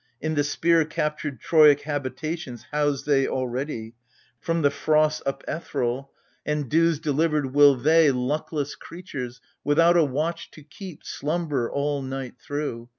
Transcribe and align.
In 0.19 0.33
the 0.33 0.43
spear 0.43 0.83
captured 0.83 1.39
Troic 1.39 1.81
habitations 1.81 2.63
House 2.71 3.03
they 3.03 3.27
already: 3.27 3.93
from 4.39 4.63
the 4.63 4.71
frosts 4.71 5.21
upsethral 5.27 5.53
30 5.67 5.71
AGAMEMNON, 5.75 6.05
And 6.47 6.69
dews 6.71 6.97
delivered, 6.97 7.53
will 7.53 7.75
they, 7.75 8.09
luckless 8.09 8.73
creatures, 8.73 9.41
Without 9.63 9.97
a 9.97 10.03
watch 10.03 10.49
to 10.53 10.63
keep, 10.63 11.03
slumber 11.03 11.71
all 11.71 12.01
night 12.01 12.33
through. 12.39 12.89